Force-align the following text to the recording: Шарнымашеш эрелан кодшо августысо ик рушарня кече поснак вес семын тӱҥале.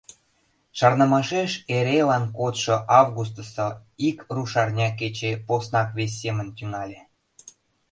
Шарнымашеш 0.77 1.51
эрелан 1.75 2.25
кодшо 2.37 2.75
августысо 2.99 3.67
ик 4.07 4.17
рушарня 4.35 4.89
кече 4.99 5.31
поснак 5.47 5.89
вес 5.97 6.11
семын 6.21 6.47
тӱҥале. 6.57 6.99